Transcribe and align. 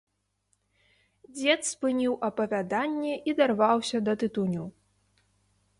Дзед 1.35 1.61
спыніў 1.71 2.13
апавяданне 2.29 3.13
і 3.31 3.37
дарваўся 3.43 3.97
да 4.09 4.13
тытуню. 4.25 4.65